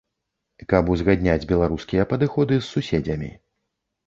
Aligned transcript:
Каб 0.71 0.87
узгадняць 0.93 1.45
беларускія 1.51 2.07
падыходы 2.15 2.59
з 2.63 2.67
суседзямі. 2.73 3.31